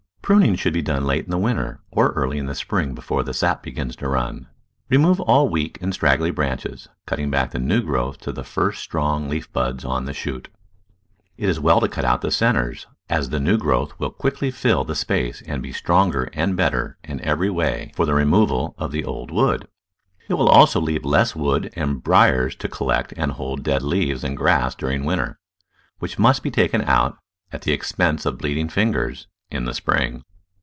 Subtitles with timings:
[0.23, 3.33] Pruning should be done late in the winter or early in the spring before the
[3.33, 4.47] sap begins to run.
[4.87, 9.27] Remove all weak and straggly branches, cutting back the new growth to the first strong
[9.27, 10.47] leaf buds on the shoot.
[11.35, 14.85] It is well to cut out the centres, as the new growth will quickly fill
[14.85, 18.39] the space and be stronger and better in every way for the "73 Digitized by
[18.39, 19.67] Google 174 The Flower Garden [Chapter removal of the old wood.
[20.29, 24.37] It will also leave less wood and briers to collect and hold dead leaves and
[24.37, 25.37] grass during winter,
[25.99, 27.17] which must be taken out,
[27.51, 30.23] at the ex pense of bleeding fingers, in the spring.